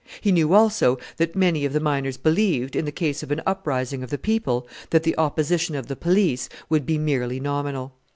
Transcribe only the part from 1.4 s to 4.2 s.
of the miners believed, in the case of an uprising of the